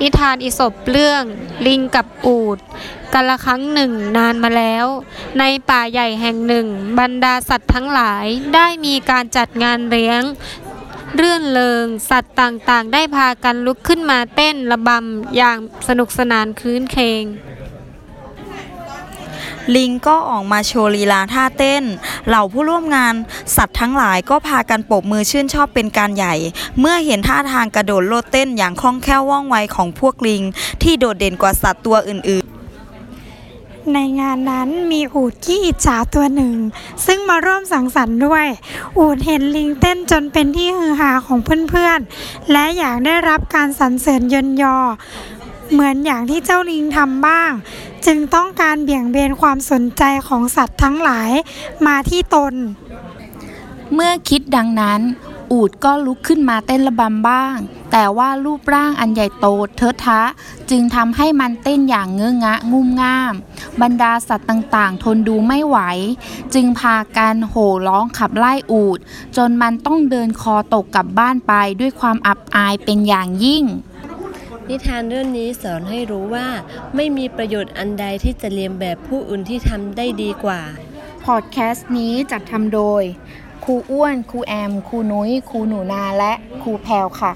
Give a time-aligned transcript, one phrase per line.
[0.00, 1.22] นิทานอิศบเรื่อง
[1.66, 2.58] ลิงกับอูด
[3.12, 4.86] กันละครั้งหนึ่งนานมาแล้ว
[5.38, 6.66] ในป่าใหญ่แห่งหนึ่ง
[6.98, 10.22] บรรดาสัตว์ทั้งหลายได้มีการจัดงานเลี้ยง
[11.16, 17.24] เรื่อนเริง สัตว์ต่างๆ ได้พากันลุกขึ้นมาเต้นระบำอย่างสนุกสนานคืนเคง
[19.76, 21.84] ลิงก็ออกมาโชว์ลีลาท่าเต้น
[22.28, 23.14] เหล่าผู้ร่วมงาน
[23.56, 26.34] สัตว์ทั้งหลายก็พากันปรบมือชื่นชอบเป็นการใหญ่
[26.80, 30.42] เมื่อเห็นท่าทางกระโดดโลดเต้นอย่างคล่องแคล่วว่องไวของพวกลิง
[30.82, 32.54] ที่โดดเด่นกว่าสัตว์ตัวอื่น ๆ
[33.94, 36.54] ในงานนั้นมีอูดขี้อิจฉาตัวหนึ่ง
[37.06, 38.46] ซึ่งมาร่วมสังสรรค์ด้วย
[38.98, 41.38] อูดเห็นลิงเต้นจนเป็นที่ฮือฮาของ
[41.70, 44.78] เพื่อนๆ และอยากได้รับการสรรเสริญเยินยอ
[45.74, 47.50] เหมือนอย่างที่เจ้าลิงทำบ้าง
[48.06, 51.30] จึงต้องการเบี่ยงเบนความสนใจของสัตว์ทั้งหลาย
[51.86, 52.54] มาที่ตน
[53.94, 55.00] เมื่อคิดดังนั้น
[55.52, 57.56] อูดก็ลุกขึ้นมาเต้นระบำบ้าง
[57.92, 60.22] แต่ว่ารูปร่างอันใหญ่โตเทอะทะ
[60.70, 63.34] จึงทำให้มันเต้นอย่างเงองะงุ่มง่าม
[63.80, 65.78] บรรดาสัตว์ต่างๆ ทนดูไม่ไหว
[66.54, 68.98] จึงพากันโห่ร้องขับไล่อูด
[69.36, 73.64] จนมันต้องเดินคอตกกลับบ้านไปด้วยความอับอายเป็นอย่างยิ่ง
[74.68, 76.46] นิทานเรื่องนี้สอนให้รู้ว่า
[76.94, 80.60] ไม่มีประโยชน์อันใดที่จะเลียนแบบผู้อื่นที่ทำได้ดีกว่า
[81.24, 83.02] พอดแคสต์นี้จัดทำโดย
[83.64, 87.32] ครูอ้วน ครูแอม ครูนุ้ย ครูหนูนา และครูแพลวค่ะ